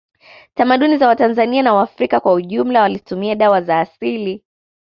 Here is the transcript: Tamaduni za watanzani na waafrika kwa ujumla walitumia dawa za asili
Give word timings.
Tamaduni 0.55 0.97
za 0.97 1.07
watanzani 1.07 1.61
na 1.61 1.73
waafrika 1.73 2.19
kwa 2.19 2.33
ujumla 2.33 2.81
walitumia 2.81 3.35
dawa 3.35 3.61
za 3.61 3.79
asili 3.79 4.43